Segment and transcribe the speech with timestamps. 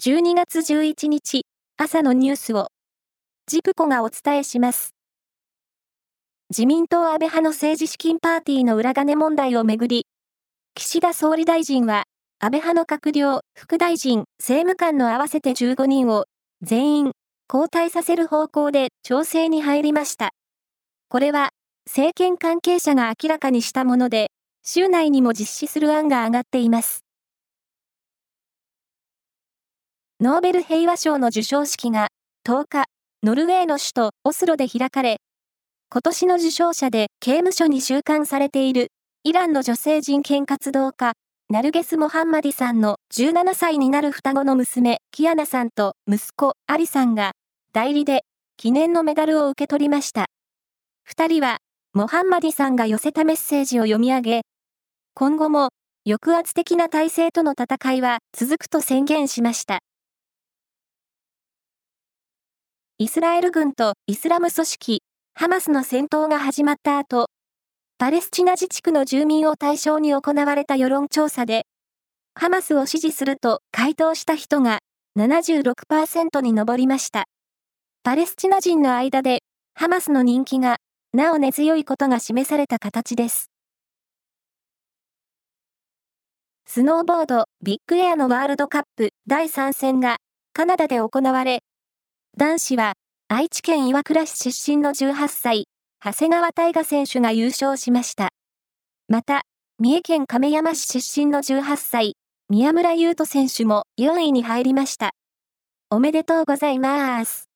[0.00, 1.44] 12月11日
[1.76, 2.68] 朝のニュースを
[3.48, 4.94] ジプコがお伝えします。
[6.50, 10.06] 自民党安倍派の政治資金パーティーの裏金問題をめぐり、
[10.76, 12.04] 岸田総理大臣は
[12.38, 16.26] 安倍派の閣僚、副大臣、政務官の合わせて15人を
[16.62, 17.12] 全員
[17.52, 20.30] 交代させる方向で調整に入りました。
[21.08, 21.48] これは
[21.86, 24.30] 政権関係者が明らかにしたもので、
[24.62, 27.07] 週内にも実施する案が上がっています。
[30.20, 32.08] ノーベル平和賞の授賞式が
[32.44, 32.86] 10日、
[33.22, 35.18] ノルウェーの首都オスロで開かれ、
[35.92, 38.88] 今年の受賞者で刑務所に収監されている
[39.22, 41.12] イランの女性人権活動家、
[41.50, 47.30] ナルゲス・モハンマディさんの17歳になる双子の娘、キアナさんと息子、アリさんが
[47.72, 48.24] 代理で
[48.56, 50.26] 記念のメダルを受け取りました。
[51.04, 51.58] 二人は、
[51.92, 54.40] モハンマディさんが寄せたメッセージを読み上げ、
[55.14, 55.68] 今後も
[56.04, 59.78] 抑圧的な体制との戦いは続くと宣言しました。
[63.00, 67.28] イスラエル軍とイスラム組織、ハマスの戦闘が始まった後、
[67.96, 71.62] パレスチナ自治区の住民を対象に行われた世論調査で、
[72.34, 74.80] ハマスを支持すると回答した人が
[75.16, 77.26] 76%に上りました。
[78.02, 79.44] パレスチナ人の間で、
[79.76, 80.78] ハマスの人気が
[81.14, 83.52] なお根強いことが示された形です。
[86.66, 90.16] スノーボードビッグエアのワールドカップ第3戦が
[90.52, 91.60] カナダで行われ、
[92.38, 92.92] 男子は
[93.26, 95.64] 愛知県岩倉市出身の18歳、
[96.00, 98.28] 長谷川大河選手が優勝しました。
[99.08, 99.42] また、
[99.80, 102.14] 三重県亀山市出身の18歳、
[102.48, 105.14] 宮村優斗選手も4位に入りました。
[105.90, 107.48] おめでとうございます。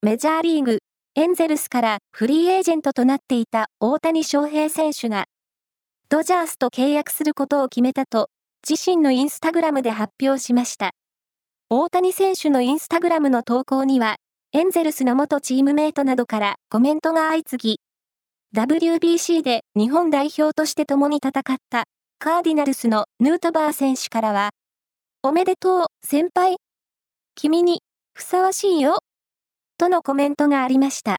[0.00, 0.78] メジャーリーグ、
[1.14, 5.26] エンゼルスからフリーエージェントとなっていた大谷翔平選手が、
[6.08, 8.30] ドジャースと契約することを決めたと、
[8.66, 10.92] 自身のインスタグラムで発表しました。
[11.68, 14.18] 大谷選手のインスタグラムの投稿には、
[14.52, 17.80] エンゼルスの元チームメイトなどからコメントが相次
[18.54, 21.86] ぎ、WBC で日本代表として共に戦った
[22.20, 24.50] カーディナルスのヌートバー選手からは、
[25.24, 26.58] おめでとう、先輩。
[27.34, 27.80] 君に
[28.14, 29.00] ふさわしいよ。
[29.76, 31.16] とのコメントがありました。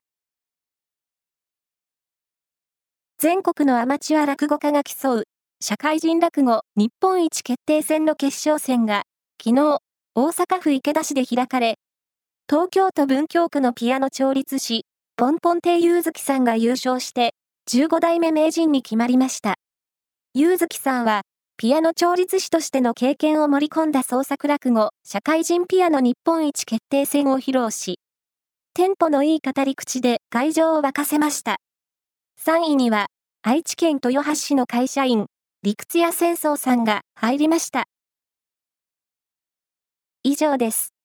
[3.18, 5.24] 全国のアマチュア落語家が競う
[5.60, 9.02] 社会人落語日本一決定戦の決勝戦が
[9.44, 9.80] 昨日
[10.20, 11.78] 大阪府池田市で開かれ、
[12.50, 14.84] 東京都文京区のピアノ調律師、
[15.16, 17.36] ポンポン亭ゆうずきさんが優勝して、
[17.70, 19.54] 15代目名人に決まりました。
[20.34, 21.20] ゆうずきさんは、
[21.56, 28.00] ピアノ調律師としての経験を盛り込んだ創作落語、社会人ピアノ日本一決定戦を披露し、
[28.74, 31.58] テンポのいい語り口で会場を沸かせました。
[32.44, 33.06] 3位には、
[33.42, 35.26] 愛知県豊橋市の会社員、
[35.62, 37.84] 陸津屋戦争さんが入りました。
[40.28, 40.97] 以上です。